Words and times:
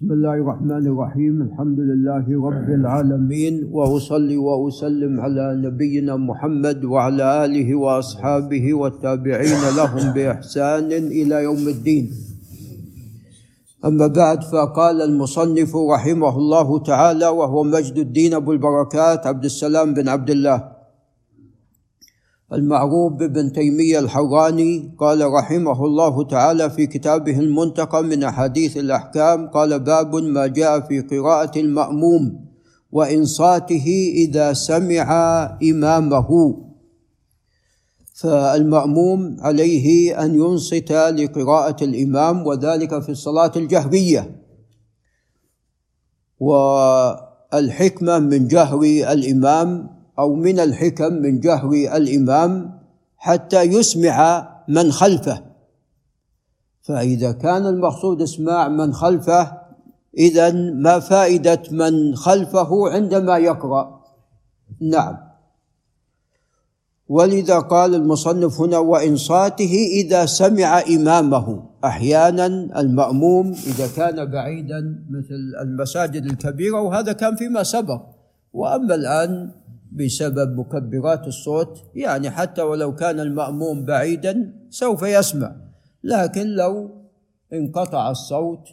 بسم 0.00 0.12
الله 0.12 0.34
الرحمن 0.34 0.84
الرحيم. 0.86 1.34
الحمد 1.42 1.80
لله 1.80 2.24
رب 2.24 2.68
العالمين 2.80 3.68
وأصلي 3.68 4.36
وأسلم 4.36 5.20
على 5.20 5.60
نبينا 5.60 6.16
محمد 6.16 6.84
وعلى 6.84 7.44
آله 7.44 7.68
وأصحابه 7.74 8.64
والتابعين 8.74 9.62
لهم 9.76 10.04
بإحسان 10.16 10.88
إلى 10.88 11.36
يوم 11.44 11.68
الدين. 11.68 12.04
أما 13.84 14.06
بعد 14.06 14.40
فقال 14.42 15.02
المصنف 15.02 15.76
رحمه 15.76 16.34
الله 16.38 16.68
تعالى 16.78 17.28
وهو 17.28 17.64
مجد 17.64 17.96
الدين 17.98 18.34
أبو 18.34 18.52
البركات 18.52 19.26
عبد 19.26 19.44
السلام 19.44 19.94
بن 19.94 20.08
عبد 20.08 20.30
الله. 20.30 20.79
المعروف 22.52 23.12
بابن 23.12 23.52
تيمية 23.52 23.98
الحراني 23.98 24.94
قال 24.98 25.32
رحمه 25.32 25.84
الله 25.84 26.24
تعالى 26.24 26.70
في 26.70 26.86
كتابه 26.86 27.38
المنتقى 27.38 28.02
من 28.02 28.24
أحاديث 28.24 28.76
الأحكام 28.76 29.48
قال 29.48 29.80
باب 29.80 30.14
ما 30.16 30.46
جاء 30.46 30.80
في 30.80 31.00
قراءة 31.00 31.58
المأموم 31.58 32.46
وإنصاته 32.92 34.12
إذا 34.14 34.52
سمع 34.52 35.12
إمامه. 35.62 36.56
فالمأموم 38.14 39.36
عليه 39.40 40.20
أن 40.24 40.34
ينصت 40.34 40.92
لقراءة 40.92 41.84
الإمام 41.84 42.46
وذلك 42.46 43.02
في 43.02 43.08
الصلاة 43.08 43.52
الجهرية. 43.56 44.40
والحكمة 46.40 48.18
من 48.18 48.48
جهر 48.48 48.80
الإمام 49.12 49.99
أو 50.20 50.34
من 50.34 50.60
الحكم 50.60 51.12
من 51.12 51.40
جهر 51.40 51.70
الإمام 51.96 52.78
حتى 53.16 53.62
يسمع 53.62 54.48
من 54.68 54.92
خلفه. 54.92 55.42
فإذا 56.82 57.32
كان 57.32 57.66
المقصود 57.66 58.22
إسماع 58.22 58.68
من 58.68 58.92
خلفه 58.92 59.60
اذا 60.18 60.52
ما 60.72 60.98
فائدة 60.98 61.62
من 61.70 62.16
خلفه 62.16 62.90
عندما 62.90 63.38
يقرأ؟ 63.38 64.00
نعم. 64.80 65.16
ولذا 67.08 67.58
قال 67.58 67.94
المصنف 67.94 68.60
هنا 68.60 68.78
وإنصاته 68.78 69.74
إذا 69.92 70.26
سمع 70.26 70.80
إمامه. 70.80 71.62
أحيانا 71.84 72.46
المأموم 72.80 73.52
إذا 73.52 73.86
كان 73.96 74.30
بعيدا 74.30 75.04
مثل 75.10 75.40
المساجد 75.62 76.24
الكبيرة 76.24 76.80
وهذا 76.80 77.12
كان 77.12 77.36
فيما 77.36 77.62
سبق. 77.62 78.02
وأما 78.52 78.94
الآن 78.94 79.50
بسبب 79.92 80.58
مكبرات 80.60 81.26
الصوت 81.26 81.78
يعني 81.94 82.30
حتى 82.30 82.62
ولو 82.62 82.94
كان 82.94 83.20
المأموم 83.20 83.84
بعيدا 83.84 84.52
سوف 84.70 85.02
يسمع. 85.02 85.56
لكن 86.04 86.46
لو 86.46 86.90
انقطع 87.52 88.10
الصوت 88.10 88.68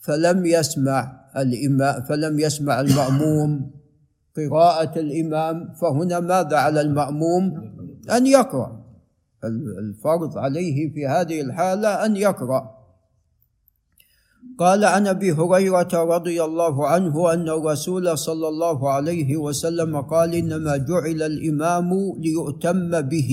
فلم 0.00 0.46
يسمع 0.46 1.24
الإمام 1.36 2.02
فلم 2.02 2.38
يسمع 2.38 2.80
المأموم 2.80 3.70
قراءة 4.36 4.98
الإمام 4.98 5.72
فهنا 5.72 6.20
ماذا 6.20 6.56
على 6.56 6.80
المأموم؟ 6.80 7.74
أن 8.10 8.26
يقرأ. 8.26 8.84
الفرض 9.78 10.38
عليه 10.38 10.92
في 10.92 11.06
هذه 11.06 11.40
الحالة 11.40 12.06
أن 12.06 12.16
يقرأ. 12.16 12.83
قال 14.58 14.84
عن 14.84 15.06
أبي 15.06 15.32
هريرة 15.32 15.92
رضي 15.92 16.44
الله 16.44 16.88
عنه 16.88 17.32
أن 17.32 17.48
الرسول 17.48 18.18
صلى 18.18 18.48
الله 18.48 18.90
عليه 18.90 19.36
وسلم 19.36 20.00
قال 20.00 20.34
إنما 20.34 20.76
جعل 20.76 21.22
الإمام 21.22 21.90
ليؤتم 22.18 23.00
به. 23.00 23.32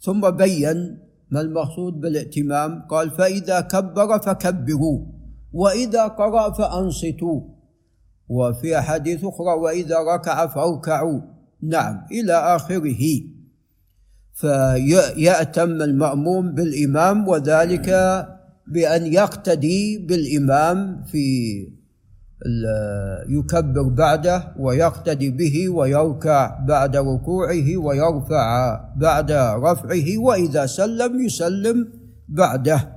ثم 0.00 0.30
بين 0.30 0.98
ما 1.30 1.40
المقصود 1.40 2.00
بالائتمام 2.00 2.82
قال 2.90 3.10
فإذا 3.10 3.60
كبر 3.60 4.18
فكبروا 4.18 4.98
وإذا 5.52 6.06
قرأ 6.06 6.52
فأنصتوا. 6.52 7.40
وفي 8.28 8.78
احاديث 8.78 9.24
أخرى 9.24 9.54
وإذا 9.62 9.96
ركع 10.14 10.46
فاركعوا 10.46 11.20
نعم 11.62 12.06
إلى 12.12 12.32
آخره. 12.32 13.02
فيأتم 14.34 15.82
المأموم 15.82 16.54
بالإمام 16.54 17.28
وذلك 17.28 17.88
بأن 18.70 19.06
يقتدي 19.06 19.98
بالإمام 19.98 21.04
في 21.04 21.66
يكبر 23.28 23.82
بعده 23.82 24.54
ويقتدي 24.58 25.30
به 25.30 25.68
ويركع 25.68 26.58
بعد 26.64 26.96
ركوعه 26.96 27.76
ويرفع 27.76 28.80
بعد 28.96 29.32
رفعه 29.32 30.18
وإذا 30.18 30.66
سلم 30.66 31.20
يسلم 31.20 31.88
بعده. 32.28 32.96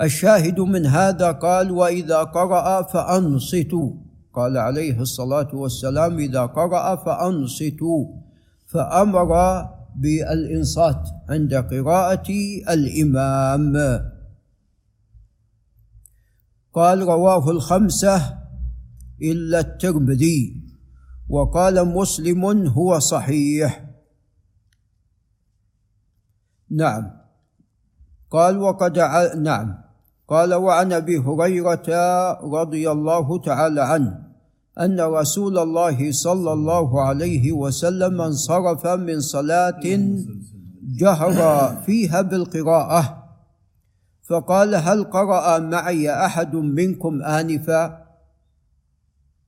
الشاهد 0.00 0.60
من 0.60 0.86
هذا 0.86 1.32
قال 1.32 1.70
وإذا 1.70 2.18
قرأ 2.18 2.82
فأنصتوا. 2.82 3.90
قال 4.34 4.58
عليه 4.58 5.00
الصلاة 5.00 5.54
والسلام 5.54 6.18
إذا 6.18 6.46
قرأ 6.46 6.96
فأنصتوا. 6.96 8.06
فأمر 8.66 9.32
بالإنصات 9.96 11.08
عند 11.28 11.54
قراءة 11.54 12.30
الإمام. 12.68 13.74
قال 16.72 17.02
رواه 17.02 17.50
الخمسة 17.50 18.38
إلا 19.22 19.60
الترمذي 19.60 20.62
وقال 21.28 21.88
مسلم 21.88 22.66
هو 22.66 22.98
صحيح. 22.98 23.90
نعم. 26.70 27.10
قال 28.30 28.58
وقد 28.58 28.98
ع... 28.98 29.34
نعم. 29.34 29.82
قال 30.28 30.54
وعن 30.54 30.92
أبي 30.92 31.18
هريرة 31.18 31.88
رضي 32.40 32.90
الله 32.90 33.38
تعالى 33.38 33.80
عنه 33.80 34.31
أن 34.80 35.00
رسول 35.00 35.58
الله 35.58 36.12
صلى 36.12 36.52
الله 36.52 37.02
عليه 37.02 37.52
وسلم 37.52 38.20
انصرف 38.20 38.86
من 38.86 39.20
صلاة 39.20 39.80
جهر 40.98 41.36
فيها 41.86 42.20
بالقراءة. 42.20 43.22
فقال 44.22 44.74
هل 44.74 45.04
قرأ 45.04 45.58
معي 45.58 46.10
أحد 46.10 46.54
منكم 46.54 47.22
آنفا 47.22 48.02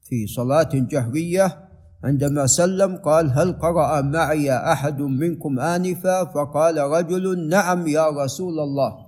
في 0.02 0.26
صلاة 0.26 0.68
جهرية؟ 0.72 1.68
عندما 2.04 2.46
سلم 2.46 2.96
قال 2.96 3.30
هل 3.30 3.52
قرأ 3.52 4.00
معي 4.00 4.52
أحد 4.52 5.00
منكم 5.00 5.60
آنفا؟ 5.60 6.24
فقال 6.24 6.78
رجل 6.78 7.48
نعم 7.48 7.86
يا 7.86 8.08
رسول 8.10 8.60
الله. 8.60 9.03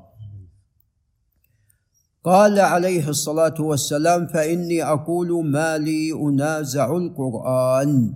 قال 2.26 2.60
عليه 2.60 3.08
الصلاة 3.08 3.54
والسلام 3.60 4.26
فإني 4.26 4.82
أقول 4.84 5.50
ما 5.50 5.78
لي 5.78 6.12
أنازع 6.12 6.96
القرآن. 6.96 8.12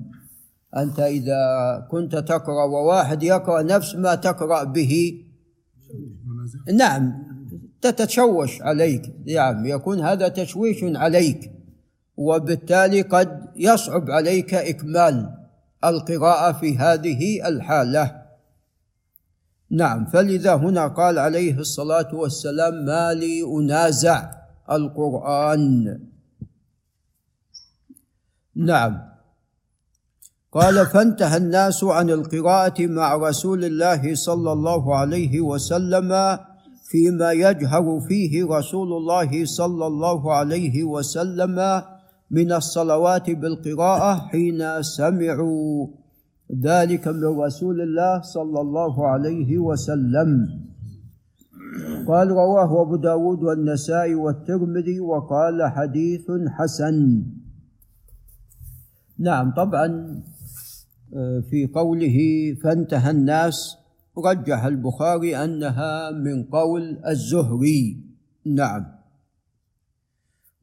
أنت 0.76 1.00
إذا 1.00 1.42
كنت 1.90 2.16
تقرأ 2.16 2.64
وواحد 2.64 3.22
يقرأ 3.22 3.62
نفس 3.62 3.94
ما 3.94 4.14
تقرأ 4.14 4.64
به. 4.64 5.14
نعم 6.74 7.12
تتشوش 7.82 8.62
عليك. 8.62 9.14
نعم 9.26 9.66
يكون 9.66 10.00
هذا 10.00 10.28
تشويش 10.28 10.84
عليك. 10.84 11.52
وبالتالي 12.16 13.02
قد 13.02 13.46
يصعب 13.56 14.10
عليك 14.10 14.54
إكمال 14.54 15.34
القراءة 15.84 16.52
في 16.52 16.78
هذه 16.78 17.48
الحالة. 17.48 18.19
نعم 19.70 20.06
فلذا 20.06 20.54
هنا 20.54 20.86
قال 20.86 21.18
عليه 21.18 21.58
الصلاة 21.58 22.14
والسلام 22.14 22.74
ما 22.84 23.14
لي 23.14 23.42
أنازع 23.42 24.30
القرآن. 24.70 26.00
نعم. 28.56 29.10
قال 30.52 30.86
فانتهى 30.86 31.36
الناس 31.36 31.84
عن 31.84 32.10
القراءة 32.10 32.86
مع 32.86 33.16
رسول 33.16 33.64
الله 33.64 34.14
صلى 34.14 34.52
الله 34.52 34.96
عليه 34.96 35.40
وسلم 35.40 36.38
فيما 36.90 37.32
يجهر 37.32 38.00
فيه 38.08 38.44
رسول 38.44 38.92
الله 38.92 39.44
صلى 39.44 39.86
الله 39.86 40.34
عليه 40.34 40.84
وسلم 40.84 41.82
من 42.30 42.52
الصلوات 42.52 43.30
بالقراءة 43.30 44.28
حين 44.28 44.82
سمعوا. 44.82 45.99
ذلك 46.50 47.08
من 47.08 47.24
رسول 47.24 47.80
الله 47.80 48.20
صلى 48.20 48.60
الله 48.60 49.08
عليه 49.08 49.58
وسلم. 49.58 50.60
قال 52.08 52.28
رواه 52.28 52.82
أبو 52.82 52.96
داود 52.96 53.42
والنسائي 53.42 54.14
والترمذي 54.14 55.00
وقال 55.00 55.62
حديث 55.70 56.26
حسن. 56.46 57.22
نعم 59.18 59.54
طبعا 59.54 60.22
آه، 61.14 61.40
في 61.40 61.66
قوله 61.66 62.18
فانتهى 62.62 63.10
الناس 63.10 63.76
رجح 64.18 64.64
البخاري 64.64 65.36
أنها 65.36 66.10
من 66.10 66.44
قول 66.44 66.98
الزهري. 67.06 68.04
نعم. 68.46 68.86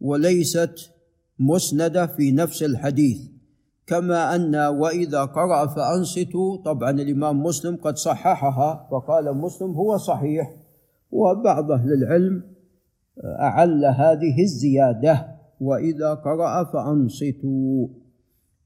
وليست 0.02 0.92
مسندة 1.40 2.08
في 2.08 2.32
نفس 2.32 2.64
الحديث. 2.64 3.37
كما 3.88 4.36
أن 4.36 4.56
وإذا 4.56 5.26
قرأ 5.26 5.68
فأنصتوا. 5.68 6.58
طبعا 6.66 6.92
الإمام 6.92 7.44
مسلم 7.44 7.76
قد 7.76 7.98
صححها 7.98 8.88
وقال 8.92 9.38
مسلم 9.38 9.72
هو 9.72 9.98
صحيح 9.98 10.56
وبعض 11.12 11.72
أهل 11.72 11.94
العلم 11.94 12.44
أعل 13.26 13.86
هذه 13.86 14.42
الزيادة 14.42 15.28
وإذا 15.60 16.14
قرأ 16.14 16.64
فأنصتوا. 16.64 17.88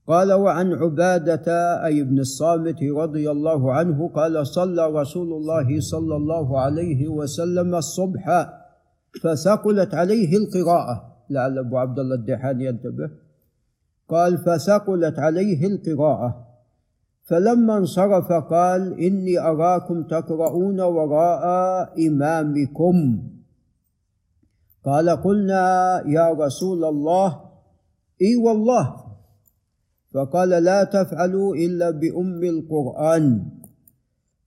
قال 0.08 0.34
وعن 0.34 0.74
عبادة 0.74 1.48
أي 1.86 2.02
ابن 2.02 2.20
الصامت 2.20 2.84
رضي 2.84 3.32
الله 3.32 3.74
عنه 3.74 4.08
قال 4.08 4.48
صلى 4.48 4.88
رسول 4.88 5.34
الله 5.34 5.80
صلى 5.80 6.16
الله 6.16 6.60
عليه 6.60 7.08
وسلم 7.08 7.76
الصبح 7.76 8.50
فثقلت 9.24 9.94
عليه 9.94 10.38
القراءة. 10.38 10.96
لعل 11.30 11.58
أبو 11.58 11.78
عبد 11.78 12.00
الله 12.00 12.16
الدحان 12.16 12.62
ينتبه. 12.62 13.31
قال 14.12 14.38
فثقلت 14.38 15.20
عليه 15.20 15.68
القراءة 15.68 16.48
فلما 17.24 17.78
انصرف 17.78 18.32
قال 18.32 19.00
إني 19.00 19.40
أراكم 19.40 20.04
تقرؤون 20.04 20.80
وراء 20.80 22.08
إمامكم. 22.08 23.24
قال 24.86 25.10
قلنا 25.10 25.64
يا 26.08 26.32
رسول 26.32 26.86
الله 26.86 27.40
إي 28.22 28.36
والله. 28.36 28.96
فقال 30.14 30.50
لا 30.50 30.84
تفعلوا 30.84 31.56
إلا 31.56 31.90
بأم 31.90 32.44
القرآن 32.44 33.46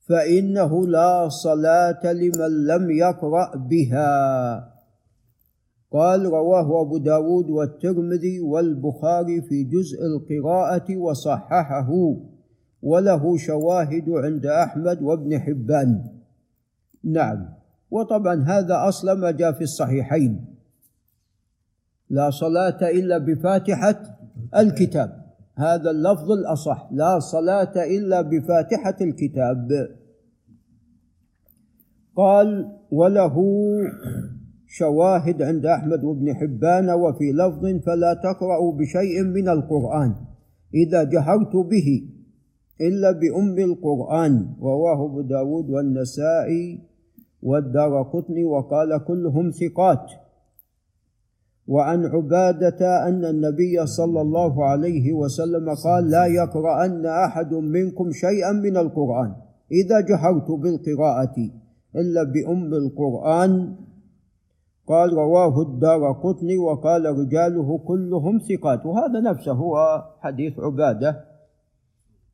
فإنه 0.09 0.87
لا 0.87 1.29
صلاة 1.29 2.13
لمن 2.13 2.67
لم 2.67 2.91
يقرأ 2.91 3.57
بها. 3.57 4.74
قال 5.95 6.27
رواه 6.27 6.81
أبو 6.81 6.99
داود 6.99 7.51
والترمذي 7.51 8.41
والبخاري 8.41 9.43
في 9.43 9.65
جزء 9.65 9.99
القراءة 10.07 10.97
وصححه 10.97 11.91
وله 12.83 13.37
شواهد 13.37 14.11
عند 14.11 14.47
أحمد 14.47 15.03
وابن 15.03 15.39
حبان. 15.39 16.05
نعم. 17.05 17.49
وطبعا 17.91 18.35
هذا 18.43 18.89
أصلا 18.89 19.15
ما 19.15 19.31
جاء 19.31 19.53
في 19.53 19.65
الصحيحين. 19.65 20.45
لا 22.11 22.31
صلاة 22.31 22.91
إلا 22.91 23.19
بفاتحة 23.19 24.19
الكتاب. 24.57 25.25
هذا 25.55 25.91
اللفظ 25.91 26.31
الأصح. 26.31 26.89
لا 26.93 27.19
صلاة 27.19 27.85
إلا 27.85 28.21
بفاتحة 28.21 28.97
الكتاب. 29.01 29.89
قال 32.17 32.79
وله 32.91 33.37
شواهد 34.75 35.43
عند 35.43 35.67
أحمد 35.67 36.05
وابن 36.05 36.35
حبان 36.35 36.91
وفي 36.91 37.33
لفظ 37.33 37.67
فلا 37.87 38.15
تقرأوا 38.15 38.73
بشيء 38.73 39.23
من 39.23 39.49
القرآن 39.49 40.15
إذا 40.75 41.03
جهرت 41.03 41.57
به 41.57 42.03
إلا 42.81 43.11
بأم 43.13 43.59
القرآن 43.59 44.47
رواه 44.61 45.05
أبو 45.07 45.21
داود 45.21 45.71
والنسائي 45.71 46.81
والدار 47.43 48.03
قطني 48.03 48.45
وقال 48.45 49.05
كلهم 49.05 49.51
ثقات. 49.51 50.07
وعن 51.67 52.07
عبادة 52.07 53.09
أن 53.09 53.25
النبي 53.25 53.87
صلى 53.87 54.21
الله 54.21 54.65
عليه 54.65 55.13
وسلم 55.13 55.75
قال 55.85 56.11
لا 56.11 56.27
يقرأن 56.27 57.07
أحد 57.07 57.55
منكم 57.55 58.13
شيئا 58.13 58.53
من 58.53 58.77
القرآن 58.77 59.35
إذا 59.73 60.01
جهرت 60.01 60.51
بالقراءة 60.51 61.37
إلا 61.97 62.23
بأم 62.23 62.75
القرآن 62.75 63.75
قال 64.87 65.13
رواه 65.13 65.63
الدار 65.63 66.13
قطني 66.13 66.57
وقال 66.59 67.07
رجاله 67.07 67.79
كلهم 67.79 68.39
ثقات. 68.39 68.87
وهذا 68.87 69.21
نفسه 69.21 69.53
هو 69.53 70.03
حديث 70.21 70.59
عبادة. 70.59 71.25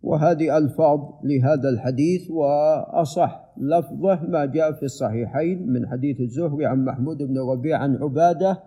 وهذه 0.03 0.59
ألفاظ 0.59 1.01
لهذا 1.25 1.69
الحديث 1.69 2.31
وأصح 2.31 3.53
لفظه 3.57 4.23
ما 4.29 4.45
جاء 4.45 4.73
في 4.73 4.83
الصحيحين 4.83 5.73
من 5.73 5.89
حديث 5.89 6.21
الزهري 6.21 6.67
عن 6.67 6.85
محمود 6.85 7.23
بن 7.23 7.39
ربيع 7.39 7.79
عن 7.79 7.97
عبادة 7.97 8.63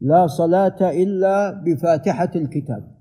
لا 0.00 0.26
صلاة 0.26 0.90
إلا 1.02 1.50
بفاتحة 1.50 2.30
الكتاب. 2.36 2.97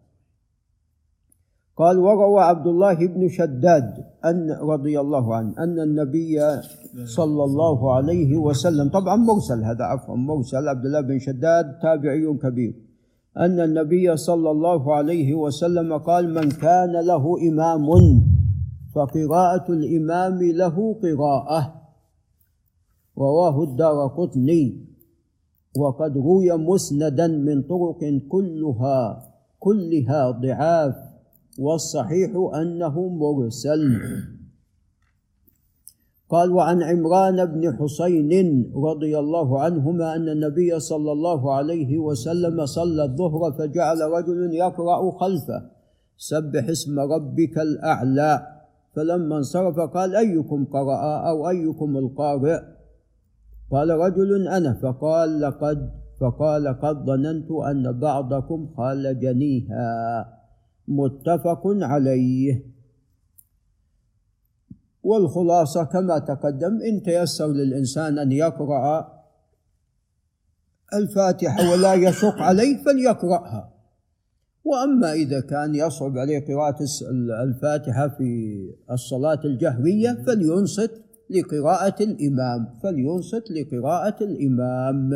قال 1.78 2.00
وروى 2.00 2.42
عبد 2.42 2.68
الله 2.68 3.08
بن 3.08 3.28
شداد 3.30 4.06
أن 4.26 4.52
رضي 4.52 5.00
الله 5.00 5.36
عنه 5.36 5.54
أن 5.60 5.80
النبي 5.80 6.40
صلى 7.06 7.44
الله 7.44 7.96
عليه 7.96 8.38
وسلم 8.38 8.90
طبعا 8.90 9.16
مرسل 9.16 9.64
هذا 9.64 9.84
عفوا 9.84 10.16
مرسل 10.16 10.68
عبد 10.68 10.86
الله 10.86 11.02
بن 11.02 11.20
شداد 11.20 11.80
تابعي 11.80 12.34
كبير 12.44 12.74
أن 13.38 13.60
النبي 13.60 14.18
صلى 14.18 14.52
الله 14.52 14.96
عليه 14.96 15.34
وسلم 15.34 15.98
قال 15.98 16.34
من 16.34 16.50
كان 16.52 16.92
له 16.92 17.24
إمام 17.50 17.88
فقراءة 18.96 19.72
الإمام 19.72 20.44
له 20.44 20.96
قراءة. 21.04 21.62
رواه 23.18 23.64
الدار 23.64 24.08
قطني. 24.08 24.88
وقد 25.78 26.18
روي 26.18 26.52
مسندا 26.58 27.28
من 27.28 27.62
طرق 27.62 28.02
كلها 28.30 29.24
كلها 29.60 30.32
ضعاف. 30.32 30.96
والصحيح 31.58 32.32
أنه 32.56 33.08
مرسل. 33.10 34.00
قال 36.30 36.52
وعن 36.52 36.84
عمران 36.84 37.46
بن 37.46 37.78
حسين 37.78 38.72
رضي 38.76 39.20
الله 39.20 39.62
عنهما 39.62 40.16
أن 40.16 40.30
النبي 40.30 40.80
صلى 40.80 41.12
الله 41.12 41.54
عليه 41.54 41.98
وسلم 41.98 42.66
صلى 42.66 43.04
الظهر 43.04 43.52
فجعل 43.52 44.02
رجل 44.02 44.54
يقرأ 44.54 45.12
خلفه 45.12 45.62
سبح 46.18 46.70
اسم 46.70 47.00
ربك 47.00 47.58
الأعلى 47.58 48.48
فلما 48.96 49.38
انصرف 49.38 49.80
قال 49.80 50.16
أيكم 50.16 50.66
قرأ 50.66 51.30
أو 51.30 51.50
أيكم 51.50 51.98
القارئ؟ 51.98 52.60
قال 53.72 53.90
رجل 53.90 54.48
أنا 54.48 54.74
فقال 54.74 55.42
لقد 55.42 55.90
فقال 56.22 56.68
قد 56.68 57.06
ظننت 57.06 57.52
أن 57.52 58.00
بعضكم 58.00 58.68
خالجنيها 58.78 60.26
متفق 60.88 61.62
عليه. 61.66 62.78
والخلاصة 65.04 65.84
كما 65.84 66.20
تقدم 66.20 66.82
إن 66.82 67.04
تيسر 67.04 67.48
للإنسان 67.48 68.20
أن 68.20 68.32
يقرأ 68.32 69.14
الفاتحة 70.94 71.72
ولا 71.72 71.94
يشق 71.94 72.36
عليه 72.42 72.84
فليقرأها. 72.84 73.74
وأما 74.64 75.14
إذا 75.14 75.40
كان 75.40 75.76
يصعب 75.76 76.18
عليه 76.18 76.46
قراءة 76.46 76.78
الفاتحة 77.44 78.08
في 78.08 78.58
الصلاة 78.92 79.40
الجهريه 79.46 80.24
فلينصت 80.28 80.92
لقراءة 81.30 82.04
الإمام 82.04 82.80
فلينصت 82.84 83.52
لقراءة 83.52 84.24
الإمام. 84.24 85.10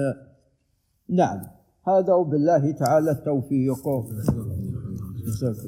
نعم. 1.10 1.42
هذا 1.88 2.14
وبالله 2.14 2.72
تعالى 2.72 3.12
التوفيق. 3.12 3.88